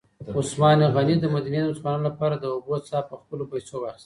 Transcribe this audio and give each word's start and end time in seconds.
عثمان 0.37 0.79
غني 0.95 1.15
د 1.19 1.23
مدینې 1.35 1.59
د 1.61 1.67
مسلمانانو 1.71 2.07
لپاره 2.09 2.35
د 2.37 2.45
اوبو 2.55 2.75
څاه 2.87 3.03
په 3.09 3.15
خپلو 3.21 3.43
پیسو 3.51 3.75
واخیسته. 3.79 3.99